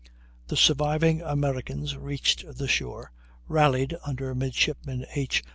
The 0.47 0.55
surviving 0.57 1.21
Americans 1.21 1.95
reached 1.95 2.57
the 2.57 2.67
shore, 2.67 3.11
rallied 3.47 3.95
under 4.03 4.33
Midshipman 4.33 5.05
H. 5.13 5.43